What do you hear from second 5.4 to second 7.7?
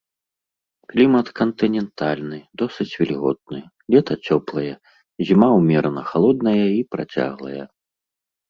ўмерана халодная і працяглая.